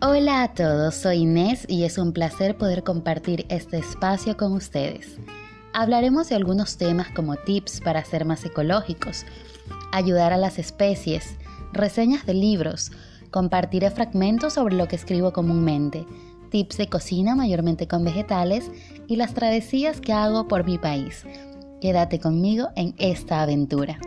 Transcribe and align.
Hola 0.00 0.44
a 0.44 0.54
todos, 0.54 0.94
soy 0.94 1.22
Inés 1.22 1.64
y 1.66 1.82
es 1.82 1.98
un 1.98 2.12
placer 2.12 2.56
poder 2.56 2.84
compartir 2.84 3.46
este 3.48 3.78
espacio 3.78 4.36
con 4.36 4.52
ustedes. 4.52 5.18
Hablaremos 5.72 6.28
de 6.28 6.36
algunos 6.36 6.76
temas 6.76 7.08
como 7.10 7.34
tips 7.34 7.80
para 7.80 8.04
ser 8.04 8.24
más 8.24 8.44
ecológicos, 8.44 9.26
ayudar 9.90 10.32
a 10.32 10.36
las 10.36 10.60
especies, 10.60 11.34
reseñas 11.72 12.24
de 12.26 12.34
libros, 12.34 12.92
compartiré 13.32 13.90
fragmentos 13.90 14.52
sobre 14.52 14.76
lo 14.76 14.86
que 14.86 14.94
escribo 14.94 15.32
comúnmente, 15.32 16.06
tips 16.52 16.76
de 16.76 16.88
cocina 16.88 17.34
mayormente 17.34 17.88
con 17.88 18.04
vegetales 18.04 18.70
y 19.08 19.16
las 19.16 19.34
travesías 19.34 20.00
que 20.00 20.12
hago 20.12 20.46
por 20.46 20.64
mi 20.64 20.78
país. 20.78 21.24
Quédate 21.80 22.20
conmigo 22.20 22.68
en 22.76 22.94
esta 22.98 23.42
aventura. 23.42 23.98